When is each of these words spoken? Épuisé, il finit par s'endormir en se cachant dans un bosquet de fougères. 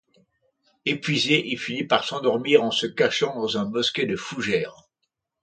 Épuisé, 0.87 1.47
il 1.49 1.59
finit 1.59 1.83
par 1.85 2.03
s'endormir 2.05 2.63
en 2.63 2.71
se 2.71 2.87
cachant 2.87 3.39
dans 3.39 3.59
un 3.59 3.65
bosquet 3.65 4.07
de 4.07 4.15
fougères. 4.15 4.89